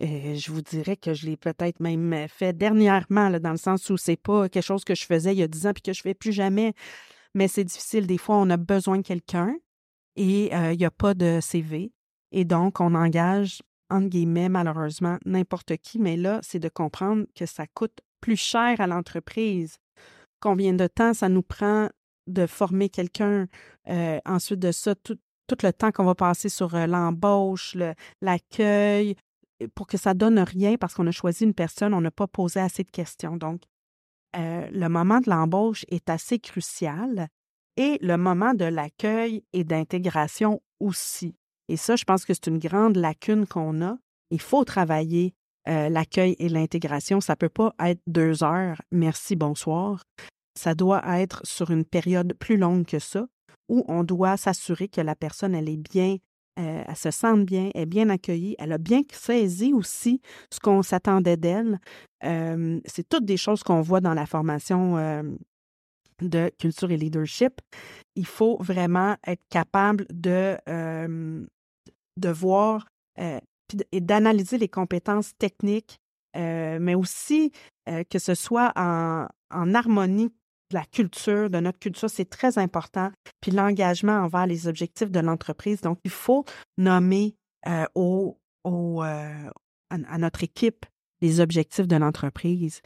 Euh, 0.00 0.34
je 0.34 0.52
vous 0.52 0.62
dirais 0.62 0.96
que 0.96 1.14
je 1.14 1.26
l'ai 1.26 1.36
peut-être 1.36 1.80
même 1.80 2.26
fait 2.28 2.56
dernièrement, 2.56 3.30
dans 3.30 3.50
le 3.50 3.56
sens 3.56 3.90
où 3.90 3.96
c'est 3.96 4.16
pas 4.16 4.48
quelque 4.48 4.64
chose 4.64 4.84
que 4.84 4.94
je 4.94 5.04
faisais 5.04 5.34
il 5.34 5.38
y 5.38 5.42
a 5.42 5.48
dix 5.48 5.66
ans 5.66 5.72
puis 5.72 5.82
que 5.82 5.92
je 5.92 6.02
fais 6.02 6.14
plus 6.14 6.32
jamais. 6.32 6.74
Mais 7.34 7.48
c'est 7.48 7.64
difficile. 7.64 8.06
Des 8.06 8.18
fois, 8.18 8.36
on 8.36 8.50
a 8.50 8.56
besoin 8.56 8.98
de 8.98 9.02
quelqu'un 9.02 9.56
et 10.16 10.52
il 10.52 10.78
n'y 10.78 10.84
a 10.84 10.90
pas 10.90 11.14
de 11.14 11.40
CV. 11.40 11.92
Et 12.30 12.44
donc, 12.44 12.80
on 12.80 12.94
engage, 12.94 13.62
entre 13.90 14.08
guillemets, 14.08 14.48
malheureusement, 14.48 15.18
n'importe 15.24 15.76
qui. 15.78 15.98
Mais 15.98 16.16
là, 16.16 16.40
c'est 16.42 16.58
de 16.58 16.68
comprendre 16.68 17.24
que 17.34 17.46
ça 17.46 17.66
coûte 17.66 18.00
plus 18.20 18.36
cher 18.36 18.80
à 18.80 18.86
l'entreprise 18.86 19.78
combien 20.42 20.74
de 20.74 20.86
temps 20.86 21.14
ça 21.14 21.28
nous 21.30 21.42
prend 21.42 21.88
de 22.26 22.46
former 22.46 22.88
quelqu'un. 22.88 23.46
Euh, 23.88 24.18
ensuite 24.24 24.60
de 24.60 24.72
ça, 24.72 24.94
tout, 24.94 25.18
le 25.62 25.72
temps 25.72 25.92
qu'on 25.92 26.04
va 26.04 26.14
passer 26.14 26.48
sur 26.48 26.74
euh, 26.74 26.86
l'embauche, 26.86 27.76
l'accueil, 28.20 29.16
pour 29.74 29.86
que 29.86 29.98
ça 29.98 30.14
donne 30.14 30.38
rien 30.38 30.76
parce 30.76 30.94
qu'on 30.94 31.06
a 31.06 31.12
choisi 31.12 31.44
une 31.44 31.54
personne, 31.54 31.94
on 31.94 32.00
n'a 32.00 32.10
pas 32.10 32.26
posé 32.26 32.58
assez 32.58 32.84
de 32.84 32.90
questions. 32.90 33.36
Donc, 33.36 33.62
euh, 34.36 34.66
le 34.70 34.88
moment 34.88 35.20
de 35.20 35.28
l'embauche 35.28 35.84
est 35.88 36.08
assez 36.08 36.38
crucial 36.38 37.28
et 37.76 37.98
le 38.00 38.16
moment 38.16 38.54
de 38.54 38.64
l'accueil 38.64 39.44
et 39.52 39.64
d'intégration 39.64 40.62
aussi. 40.80 41.36
Et 41.68 41.76
ça, 41.76 41.96
je 41.96 42.04
pense 42.04 42.24
que 42.24 42.32
c'est 42.32 42.46
une 42.46 42.58
grande 42.58 42.96
lacune 42.96 43.46
qu'on 43.46 43.82
a. 43.82 43.98
Il 44.30 44.40
faut 44.40 44.64
travailler 44.64 45.34
l'accueil 45.64 46.34
et 46.40 46.48
l'intégration. 46.48 47.20
Ça 47.20 47.34
ne 47.34 47.36
peut 47.36 47.48
pas 47.48 47.72
être 47.78 48.00
deux 48.08 48.42
heures, 48.42 48.82
merci, 48.90 49.36
bonsoir 49.36 50.02
ça 50.58 50.74
doit 50.74 51.02
être 51.18 51.40
sur 51.44 51.70
une 51.70 51.84
période 51.84 52.34
plus 52.34 52.56
longue 52.56 52.84
que 52.84 52.98
ça, 52.98 53.26
où 53.68 53.84
on 53.88 54.04
doit 54.04 54.36
s'assurer 54.36 54.88
que 54.88 55.00
la 55.00 55.14
personne, 55.14 55.54
elle 55.54 55.68
est 55.68 55.76
bien, 55.76 56.16
euh, 56.58 56.84
elle 56.86 56.96
se 56.96 57.10
sente 57.10 57.46
bien, 57.46 57.70
elle 57.74 57.82
est 57.82 57.86
bien 57.86 58.10
accueillie, 58.10 58.54
elle 58.58 58.72
a 58.72 58.78
bien 58.78 59.02
saisi 59.10 59.72
aussi 59.72 60.20
ce 60.50 60.60
qu'on 60.60 60.82
s'attendait 60.82 61.38
d'elle. 61.38 61.80
Euh, 62.24 62.78
c'est 62.84 63.08
toutes 63.08 63.24
des 63.24 63.38
choses 63.38 63.62
qu'on 63.62 63.80
voit 63.80 64.00
dans 64.00 64.14
la 64.14 64.26
formation 64.26 64.98
euh, 64.98 65.22
de 66.20 66.50
culture 66.58 66.90
et 66.90 66.98
leadership. 66.98 67.60
Il 68.14 68.26
faut 68.26 68.58
vraiment 68.58 69.16
être 69.26 69.42
capable 69.48 70.06
de, 70.12 70.58
de 70.68 72.28
voir 72.28 72.86
et 73.18 74.00
d'analyser 74.00 74.58
les 74.58 74.68
compétences 74.68 75.32
techniques, 75.38 75.96
mais 76.34 76.94
aussi 76.94 77.50
que 77.86 78.18
ce 78.18 78.34
soit 78.34 78.72
en, 78.76 79.26
en 79.50 79.74
harmonie 79.74 80.30
la 80.72 80.84
culture, 80.84 81.50
de 81.50 81.58
notre 81.58 81.78
culture, 81.78 82.10
c'est 82.10 82.28
très 82.28 82.58
important. 82.58 83.10
Puis 83.40 83.50
l'engagement 83.50 84.18
envers 84.18 84.46
les 84.46 84.66
objectifs 84.66 85.10
de 85.10 85.20
l'entreprise. 85.20 85.80
Donc, 85.80 85.98
il 86.04 86.10
faut 86.10 86.44
nommer 86.78 87.34
euh, 87.66 87.86
euh, 87.96 89.50
à, 89.90 90.18
notre 90.18 90.42
équipe 90.44 90.86
les 91.20 91.40
objectifs 91.40 91.86
de 91.86 91.96
l'entreprise. 91.96 92.80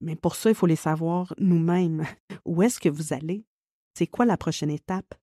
Mais 0.00 0.16
pour 0.16 0.36
ça, 0.36 0.50
il 0.50 0.54
faut 0.54 0.66
les 0.66 0.76
savoir 0.76 1.34
nous-mêmes. 1.38 2.04
Où 2.44 2.62
est-ce 2.62 2.80
que 2.80 2.88
vous 2.88 3.12
allez? 3.12 3.44
C'est 3.94 4.06
quoi 4.06 4.24
la 4.24 4.36
prochaine 4.36 4.70
étape? 4.70 5.14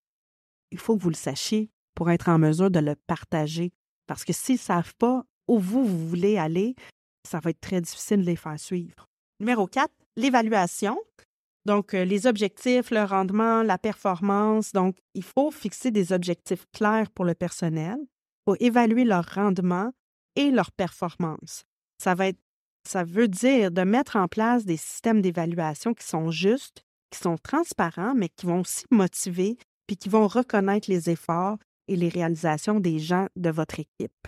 Il 0.71 0.79
faut 0.79 0.97
que 0.97 1.03
vous 1.03 1.09
le 1.09 1.15
sachiez 1.15 1.69
pour 1.95 2.09
être 2.09 2.29
en 2.29 2.39
mesure 2.39 2.71
de 2.71 2.79
le 2.79 2.95
partager. 2.95 3.71
Parce 4.07 4.25
que 4.25 4.33
s'ils 4.33 4.55
ne 4.55 4.59
savent 4.59 4.95
pas 4.95 5.23
où 5.47 5.59
vous, 5.59 5.85
vous 5.85 6.07
voulez 6.07 6.37
aller, 6.37 6.75
ça 7.27 7.39
va 7.39 7.51
être 7.51 7.61
très 7.61 7.81
difficile 7.81 8.21
de 8.21 8.25
les 8.25 8.35
faire 8.35 8.59
suivre. 8.59 9.07
Numéro 9.39 9.67
4, 9.67 9.91
l'évaluation. 10.15 10.99
Donc, 11.65 11.93
euh, 11.93 12.03
les 12.03 12.27
objectifs, 12.27 12.91
le 12.91 13.03
rendement, 13.03 13.63
la 13.63 13.77
performance. 13.77 14.73
Donc, 14.73 14.97
il 15.13 15.23
faut 15.23 15.51
fixer 15.51 15.91
des 15.91 16.11
objectifs 16.11 16.65
clairs 16.73 17.09
pour 17.11 17.25
le 17.25 17.35
personnel, 17.35 17.97
pour 18.45 18.57
évaluer 18.59 19.05
leur 19.05 19.25
rendement 19.33 19.91
et 20.35 20.51
leur 20.51 20.71
performance. 20.71 21.63
Ça, 21.99 22.15
veut 23.05 23.27
dire 23.29 23.71
de 23.71 23.83
mettre 23.83 24.17
en 24.17 24.27
place 24.27 24.65
des 24.65 24.75
systèmes 24.75 25.21
d'évaluation 25.21 25.93
qui 25.93 26.05
sont 26.05 26.31
justes, 26.31 26.83
qui 27.09 27.19
sont 27.19 27.37
transparents, 27.37 28.13
mais 28.13 28.27
qui 28.27 28.45
vont 28.45 28.61
aussi 28.61 28.85
motiver, 28.91 29.57
puis 29.87 29.95
qui 29.95 30.09
vont 30.09 30.27
reconnaître 30.27 30.89
les 30.89 31.09
efforts 31.09 31.57
et 31.87 31.95
les 31.95 32.09
réalisations 32.09 32.79
des 32.79 32.99
gens 32.99 33.27
de 33.37 33.49
votre 33.49 33.79
équipe. 33.79 34.27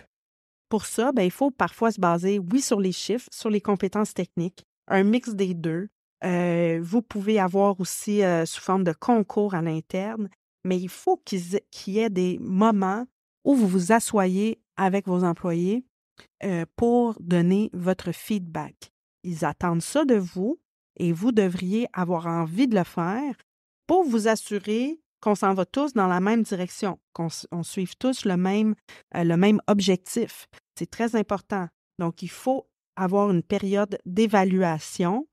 Pour 0.68 0.86
ça, 0.86 1.12
ben, 1.12 1.22
il 1.22 1.30
faut 1.30 1.50
parfois 1.50 1.92
se 1.92 2.00
baser, 2.00 2.38
oui, 2.38 2.60
sur 2.62 2.80
les 2.80 2.92
chiffres, 2.92 3.28
sur 3.30 3.50
les 3.50 3.60
compétences 3.60 4.14
techniques, 4.14 4.64
un 4.88 5.04
mix 5.04 5.34
des 5.34 5.54
deux, 5.54 5.88
euh, 6.24 6.80
vous 6.82 7.02
pouvez 7.02 7.38
avoir 7.38 7.78
aussi 7.80 8.22
euh, 8.22 8.46
sous 8.46 8.60
forme 8.60 8.84
de 8.84 8.92
concours 8.92 9.54
à 9.54 9.62
l'interne, 9.62 10.28
mais 10.64 10.78
il 10.78 10.88
faut 10.88 11.16
qu'il 11.18 11.40
y 11.86 11.98
ait 11.98 12.10
des 12.10 12.38
moments 12.40 13.06
où 13.44 13.54
vous 13.54 13.68
vous 13.68 13.92
asseyez 13.92 14.60
avec 14.76 15.06
vos 15.06 15.24
employés 15.24 15.84
euh, 16.44 16.64
pour 16.76 17.16
donner 17.20 17.70
votre 17.72 18.12
feedback. 18.12 18.92
Ils 19.22 19.44
attendent 19.44 19.82
ça 19.82 20.04
de 20.04 20.16
vous 20.16 20.58
et 20.98 21.12
vous 21.12 21.32
devriez 21.32 21.86
avoir 21.92 22.26
envie 22.26 22.68
de 22.68 22.76
le 22.76 22.84
faire 22.84 23.34
pour 23.86 24.04
vous 24.04 24.28
assurer 24.28 24.98
qu'on 25.20 25.34
s'en 25.34 25.54
va 25.54 25.66
tous 25.66 25.92
dans 25.92 26.08
la 26.08 26.20
même 26.20 26.42
direction, 26.42 26.98
qu'on 27.12 27.62
suive 27.62 27.96
tous 27.96 28.24
le 28.24 28.36
même, 28.36 28.74
le 29.14 29.34
même 29.36 29.60
objectif. 29.66 30.46
C'est 30.78 30.90
très 30.90 31.16
important. 31.16 31.68
Donc, 31.98 32.22
il 32.22 32.30
faut 32.30 32.68
avoir 32.96 33.30
une 33.30 33.42
période 33.42 33.98
d'évaluation 34.04 35.26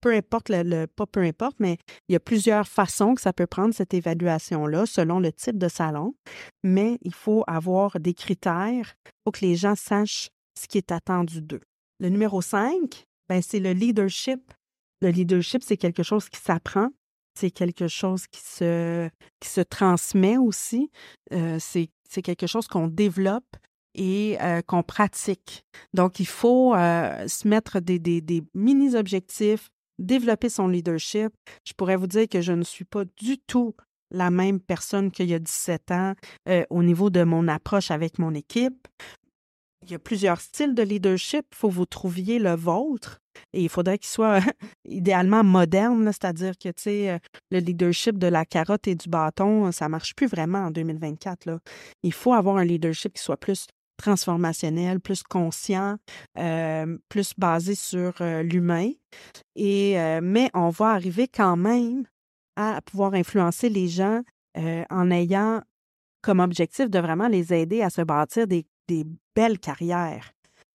peu 0.00 0.12
importe 0.14 0.48
le, 0.48 0.86
pas 0.86 1.06
peu 1.06 1.20
importe, 1.20 1.56
mais 1.58 1.78
il 2.08 2.12
y 2.12 2.16
a 2.16 2.20
plusieurs 2.20 2.66
façons 2.66 3.14
que 3.14 3.20
ça 3.20 3.32
peut 3.32 3.46
prendre 3.46 3.74
cette 3.74 3.94
évaluation-là 3.94 4.86
selon 4.86 5.20
le 5.20 5.32
type 5.32 5.58
de 5.58 5.68
salon. 5.68 6.14
Mais 6.62 6.98
il 7.02 7.14
faut 7.14 7.44
avoir 7.46 8.00
des 8.00 8.14
critères 8.14 8.94
pour 9.24 9.32
que 9.32 9.44
les 9.44 9.56
gens 9.56 9.74
sachent 9.74 10.30
ce 10.58 10.66
qui 10.66 10.78
est 10.78 10.92
attendu 10.92 11.42
d'eux. 11.42 11.62
Le 12.00 12.08
numéro 12.08 12.40
5, 12.40 13.04
ben, 13.28 13.42
c'est 13.42 13.60
le 13.60 13.72
leadership. 13.72 14.52
Le 15.02 15.10
leadership, 15.10 15.62
c'est 15.62 15.76
quelque 15.76 16.02
chose 16.02 16.28
qui 16.28 16.40
s'apprend. 16.40 16.88
C'est 17.38 17.50
quelque 17.50 17.88
chose 17.88 18.26
qui 18.26 18.40
se, 18.40 19.08
qui 19.38 19.48
se 19.48 19.60
transmet 19.60 20.36
aussi. 20.36 20.90
Euh, 21.32 21.58
c'est 21.60 22.22
quelque 22.22 22.46
chose 22.46 22.66
qu'on 22.66 22.88
développe 22.88 23.56
et 23.94 24.36
euh, 24.40 24.62
qu'on 24.62 24.82
pratique. 24.82 25.64
Donc, 25.94 26.20
il 26.20 26.26
faut 26.26 26.74
euh, 26.74 27.26
se 27.28 27.46
mettre 27.48 27.80
des, 27.80 27.98
des, 27.98 28.20
des 28.20 28.42
mini-objectifs, 28.54 29.68
développer 30.00 30.48
son 30.48 30.68
leadership. 30.68 31.32
Je 31.64 31.72
pourrais 31.74 31.96
vous 31.96 32.06
dire 32.06 32.28
que 32.28 32.40
je 32.40 32.52
ne 32.52 32.64
suis 32.64 32.84
pas 32.84 33.04
du 33.16 33.38
tout 33.38 33.74
la 34.10 34.30
même 34.30 34.60
personne 34.60 35.10
qu'il 35.10 35.28
y 35.28 35.34
a 35.34 35.38
17 35.38 35.90
ans 35.92 36.14
euh, 36.48 36.64
au 36.70 36.82
niveau 36.82 37.10
de 37.10 37.22
mon 37.22 37.46
approche 37.46 37.90
avec 37.90 38.18
mon 38.18 38.34
équipe. 38.34 38.88
Il 39.82 39.92
y 39.92 39.94
a 39.94 39.98
plusieurs 39.98 40.40
styles 40.40 40.74
de 40.74 40.82
leadership. 40.82 41.46
Il 41.52 41.56
faut 41.56 41.68
que 41.68 41.74
vous 41.74 41.86
trouviez 41.86 42.38
le 42.38 42.54
vôtre. 42.54 43.20
Et 43.52 43.62
il 43.62 43.68
faudrait 43.68 43.98
qu'il 43.98 44.08
soit 44.08 44.40
idéalement 44.84 45.42
moderne, 45.42 46.04
c'est-à-dire 46.06 46.52
que 46.58 46.68
euh, 46.88 47.18
le 47.50 47.58
leadership 47.58 48.18
de 48.18 48.26
la 48.26 48.44
carotte 48.44 48.88
et 48.88 48.94
du 48.94 49.08
bâton, 49.08 49.72
ça 49.72 49.86
ne 49.86 49.90
marche 49.90 50.14
plus 50.14 50.26
vraiment 50.26 50.66
en 50.66 50.70
2024. 50.70 51.46
Là. 51.46 51.60
Il 52.02 52.12
faut 52.12 52.34
avoir 52.34 52.56
un 52.56 52.64
leadership 52.64 53.14
qui 53.14 53.22
soit 53.22 53.38
plus 53.38 53.66
transformationnel, 54.00 55.00
plus 55.00 55.22
conscient, 55.22 55.96
euh, 56.38 56.98
plus 57.08 57.34
basé 57.36 57.74
sur 57.74 58.14
euh, 58.20 58.42
l'humain. 58.42 58.90
Euh, 59.58 60.20
mais 60.22 60.50
on 60.54 60.70
va 60.70 60.90
arriver 60.90 61.28
quand 61.28 61.56
même 61.56 62.04
à 62.56 62.80
pouvoir 62.82 63.14
influencer 63.14 63.68
les 63.68 63.88
gens 63.88 64.22
en 64.56 65.10
ayant 65.12 65.62
comme 66.22 66.40
objectif 66.40 66.90
de 66.90 66.98
vraiment 66.98 67.28
les 67.28 67.54
aider 67.54 67.82
à 67.82 67.88
se 67.88 68.02
bâtir 68.02 68.48
des, 68.48 68.66
des 68.88 69.04
belles 69.34 69.60
carrières. 69.60 70.32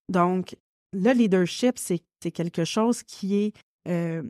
Donc, 0.08 0.56
le 0.94 1.12
leadership, 1.12 1.78
c'est 1.78 2.32
quelque 2.32 2.64
chose 2.64 3.04
qui 3.04 3.36
est 3.36 3.54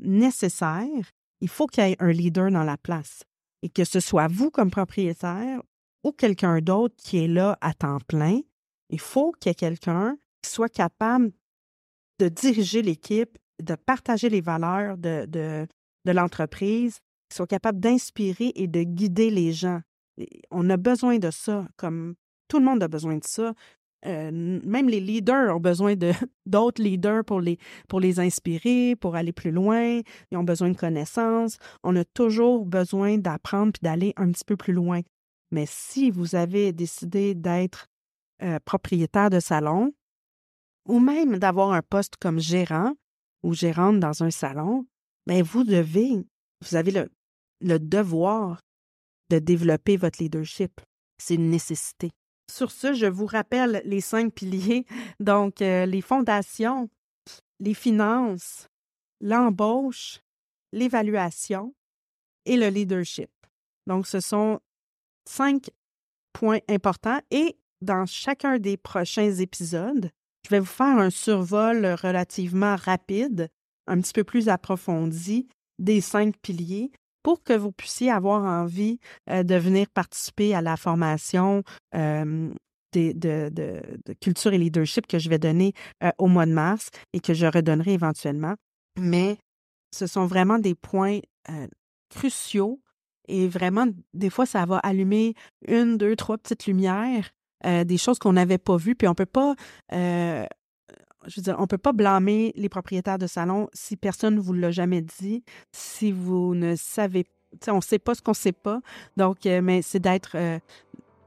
nécessaire. 0.04 1.06
Il 1.42 1.48
faut 1.48 1.68
qu'il 1.68 1.88
y 1.88 1.92
ait 1.92 1.96
un 2.00 2.12
leader 2.12 2.50
dans 2.50 2.64
la 2.64 2.76
place 2.76 3.24
et 3.62 3.70
que 3.70 3.86
ce 3.86 4.00
soit 4.00 4.28
vous 4.28 4.50
comme 4.50 4.72
propriétaire 4.72 5.62
ou 6.04 6.12
quelqu'un 6.12 6.60
d'autre 6.60 6.96
qui 6.98 7.24
est 7.24 7.28
là 7.28 7.58
à 7.62 7.74
temps 7.74 8.00
plein 8.08 8.42
il 8.90 9.00
faut 9.00 9.32
qu'il 9.34 9.50
y 9.50 9.52
ait 9.52 9.56
quelqu'un 9.56 10.18
qui 10.42 10.50
soit 10.50 10.70
capable 10.70 11.32
de 12.20 12.30
diriger 12.30 12.82
l'équipe, 12.82 13.38
de 13.62 13.76
partager 13.76 14.30
les 14.30 14.42
valeurs 14.42 14.98
de, 14.98 15.68
l'entreprise, 16.06 17.00
qui 17.30 17.38
soit 17.38 17.48
capable 17.48 17.80
d'inspirer 17.80 18.52
et 18.56 18.68
de 18.68 18.84
guider 18.84 19.30
les 19.30 19.52
gens. 19.52 19.82
on 20.52 20.70
a 20.70 20.78
besoin 20.78 21.18
de 21.18 21.32
ça 21.32 21.68
comme, 21.78 22.16
Tout 22.48 22.60
le 22.60 22.66
monde 22.66 22.84
a 22.84 22.88
besoin 22.88 23.18
de 23.18 23.24
ça. 23.26 23.54
Euh, 24.06 24.60
même 24.64 24.88
les 24.88 25.00
leaders 25.00 25.56
ont 25.56 25.60
besoin 25.60 25.96
d'autres 26.46 26.82
leaders 26.82 27.26
pour 27.26 27.42
les, 27.42 27.58
pour 27.90 28.00
les 28.00 28.20
inspirer, 28.20 28.96
pour 28.96 29.16
aller 29.16 29.34
plus 29.34 29.52
loin. 29.52 30.02
Ils 30.32 30.38
ont 30.38 30.44
besoin 30.44 30.70
de 30.70 30.78
connaissances. 30.78 31.58
On 31.84 31.96
a 31.96 32.06
toujours 32.06 32.66
besoin 32.66 33.18
d'apprendre 33.18 33.74
puis 33.74 33.80
d'aller 33.82 34.14
un 34.16 34.32
petit 34.32 34.46
peu 34.46 34.56
plus 34.56 34.74
loin. 34.74 35.02
Mais 35.52 35.66
si 35.68 36.12
vous 36.12 36.36
avez 36.36 36.72
décidé 36.72 37.34
d'être 37.34 37.88
euh, 38.42 38.60
propriétaire 38.66 39.30
de 39.30 39.40
salon 39.40 39.94
ou 40.88 41.00
même 41.00 41.38
d'avoir 41.38 41.72
un 41.72 41.82
poste 41.82 42.16
comme 42.18 42.40
gérant 42.40 42.94
ou 43.44 43.54
gérante 43.54 44.00
dans 44.00 44.24
un 44.24 44.32
salon, 44.32 44.86
bien, 45.26 45.42
vous 45.42 45.64
devez, 45.64 46.26
vous 46.62 46.76
avez 46.76 46.92
le, 46.92 47.12
le 47.62 47.80
devoir 47.80 48.60
de 49.30 49.40
développer 49.40 49.98
votre 49.98 50.22
leadership. 50.22 50.82
C'est 51.18 51.36
une 51.36 51.50
nécessité. 51.50 52.12
Sur 52.52 52.72
ce, 52.72 52.94
je 52.94 53.08
vous 53.08 53.26
rappelle 53.26 53.82
les 53.86 54.02
cinq 54.02 54.34
piliers, 54.34 54.86
donc 55.20 55.62
euh, 55.62 55.86
les 55.86 56.02
fondations, 56.02 56.90
les 57.60 57.74
finances, 57.74 58.68
l'embauche, 59.22 60.20
l'évaluation 60.72 61.74
et 62.46 62.58
le 62.58 62.68
leadership. 62.68 63.32
Donc, 63.88 64.08
ce 64.08 64.20
sont 64.20 64.60
cinq 65.28 65.70
points 66.34 66.60
importants 66.70 67.20
et 67.32 67.58
dans 67.82 68.06
chacun 68.06 68.58
des 68.60 68.78
prochains 68.78 69.32
épisodes, 69.32 70.10
je 70.46 70.50
vais 70.50 70.60
vous 70.60 70.66
faire 70.66 70.98
un 70.98 71.10
survol 71.10 71.86
relativement 72.02 72.76
rapide, 72.76 73.50
un 73.88 74.00
petit 74.00 74.14
peu 74.14 74.24
plus 74.24 74.50
approfondi 74.50 75.48
des 75.80 76.02
cinq 76.02 76.36
piliers 76.42 76.92
pour 77.24 77.42
que 77.44 77.54
vous 77.54 77.72
puissiez 77.72 78.12
avoir 78.12 78.44
envie 78.44 79.00
euh, 79.32 79.42
de 79.42 79.56
venir 79.56 79.88
participer 79.90 80.54
à 80.54 80.62
la 80.62 80.78
formation 80.78 81.64
euh, 81.96 82.54
de, 82.94 83.82
culture 84.22 84.54
et 84.54 84.58
leadership 84.60 85.08
que 85.08 85.18
je 85.18 85.28
vais 85.30 85.40
donner 85.40 85.74
euh, 86.04 86.12
au 86.20 86.28
mois 86.28 86.46
de 86.46 86.52
mars 86.52 86.92
et 87.14 87.20
que 87.20 87.34
je 87.34 87.48
redonnerai 87.48 87.94
éventuellement. 87.94 88.54
Mais 89.00 89.38
ce 89.92 90.06
sont 90.06 90.28
vraiment 90.28 90.60
des 90.60 90.76
points 90.76 91.20
cruciaux 92.10 92.80
et 93.28 93.48
vraiment, 93.48 93.88
des 94.14 94.30
fois, 94.30 94.46
ça 94.46 94.66
va 94.66 94.78
allumer 94.78 95.34
une, 95.68 95.98
deux, 95.98 96.16
trois 96.16 96.38
petites 96.38 96.68
lumières, 96.68 97.32
des 97.64 97.98
choses 97.98 98.20
qu'on 98.20 98.34
n'avait 98.34 98.58
pas 98.58 98.78
vues. 98.78 98.96
Puis 98.96 99.08
on 99.08 99.16
peut 99.16 99.26
pas, 99.26 99.56
je 99.92 100.46
veux 101.36 101.42
dire, 101.42 101.56
on 101.60 101.68
peut 101.68 101.78
pas 101.78 101.94
blâmer 101.94 102.54
les 102.56 102.70
propriétaires 102.70 103.18
de 103.18 103.28
salon 103.28 103.68
si 103.74 103.98
personne 103.98 104.36
ne 104.36 104.40
vous 104.40 104.54
l'a 104.54 104.72
jamais 104.72 105.02
dit, 105.02 105.44
si 105.72 106.12
vous 106.12 106.54
ne 106.54 106.76
savez, 106.76 107.26
on 107.68 107.78
ne 107.78 107.82
sait 107.82 108.00
pas 108.00 108.14
ce 108.14 108.22
qu'on 108.22 108.32
ne 108.32 108.36
sait 108.36 108.52
pas. 108.52 108.82
Donc, 109.18 109.46
mais 109.46 109.82
c'est 109.82 110.00
d'être 110.00 110.38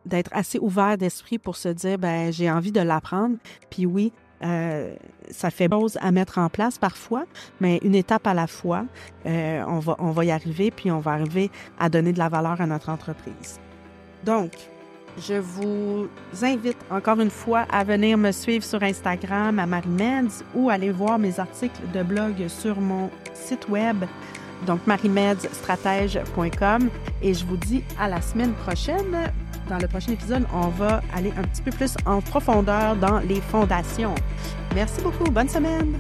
d'être 0.09 0.31
assez 0.33 0.59
ouvert 0.59 0.99
d'esprit 0.99 1.39
pour 1.39 1.57
se 1.57 1.69
dire, 1.69 1.99
ben 1.99 2.33
j'ai 2.33 2.51
envie 2.51 2.73
de 2.73 2.81
l'apprendre. 2.81 3.37
Puis 3.71 3.87
oui, 3.87 4.13
euh, 4.43 4.95
ça 5.31 5.51
fait 5.51 5.69
pause 5.69 5.99
à 6.01 6.11
mettre 6.13 6.39
en 6.39 6.49
place 6.49 6.79
parfois, 6.79 7.25
mais 7.61 7.79
une 7.83 7.95
étape 7.95 8.27
à 8.27 8.35
la 8.35 8.47
fois, 8.47 8.87
euh, 9.27 9.63
on, 9.67 9.79
va, 9.79 9.97
on 9.99 10.11
va 10.11 10.25
y 10.25 10.31
arriver, 10.31 10.71
puis 10.71 10.91
on 10.91 11.01
va 11.01 11.13
arriver 11.13 11.51
à 11.79 11.89
donner 11.89 12.13
de 12.13 12.19
la 12.19 12.29
valeur 12.29 12.61
à 12.61 12.67
notre 12.67 12.89
entreprise. 12.89 13.61
Donc, 14.25 14.53
je 15.27 15.35
vous 15.35 16.09
invite 16.43 16.77
encore 16.91 17.21
une 17.21 17.31
fois 17.31 17.67
à 17.71 17.85
venir 17.85 18.19
me 18.19 18.33
suivre 18.33 18.65
sur 18.65 18.83
Instagram 18.83 19.59
à 19.59 19.67
MariMeds 19.67 20.45
ou 20.55 20.71
aller 20.71 20.91
voir 20.91 21.19
mes 21.19 21.41
articles 21.41 21.81
de 21.93 22.03
blog 22.03 22.49
sur 22.49 22.81
mon 22.81 23.11
site 23.35 23.69
web, 23.69 24.05
donc 24.67 24.87
marimedsstratège.com. 24.87 26.89
Et 27.23 27.35
je 27.35 27.45
vous 27.45 27.57
dis 27.57 27.83
à 27.99 28.09
la 28.09 28.21
semaine 28.21 28.53
prochaine 28.55 29.33
dans 29.69 29.79
le 29.79 29.87
prochain 29.87 30.13
épisode, 30.13 30.45
on 30.53 30.69
va 30.69 31.03
aller 31.15 31.33
un 31.37 31.43
petit 31.43 31.63
peu 31.63 31.71
plus 31.71 31.95
en 32.07 32.21
profondeur 32.21 32.97
dans 32.97 33.19
les 33.19 33.41
fondations. 33.41 34.15
Merci 34.75 35.01
beaucoup. 35.03 35.31
Bonne 35.31 35.49
semaine. 35.49 35.99